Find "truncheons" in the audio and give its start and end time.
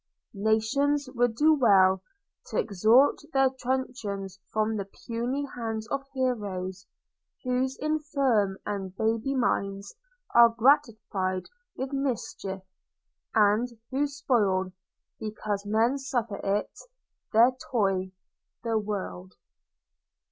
3.51-4.39